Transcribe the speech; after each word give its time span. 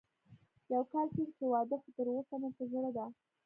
يو 0.73 0.83
کال 0.91 1.07
کېږي 1.15 1.33
چې 1.37 1.45
واده 1.53 1.75
خو 1.81 1.89
تر 1.95 2.05
اوسه 2.13 2.35
مې 2.41 2.49
په 2.57 2.63
زړه 2.71 2.89
ده 2.95 3.05